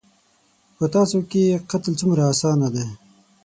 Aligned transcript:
_په 0.77 0.85
تاسو 0.95 1.17
کې 1.31 1.61
قتل 1.69 1.93
څومره 1.99 2.21
اسانه 2.33 2.67
دی. 2.75 2.85